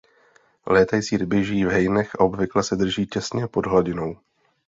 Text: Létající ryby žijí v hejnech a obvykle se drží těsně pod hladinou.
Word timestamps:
Létající 0.67 1.17
ryby 1.17 1.43
žijí 1.43 1.65
v 1.65 1.67
hejnech 1.69 2.11
a 2.15 2.19
obvykle 2.19 2.63
se 2.63 2.75
drží 2.75 3.05
těsně 3.07 3.47
pod 3.47 3.65
hladinou. 3.65 4.17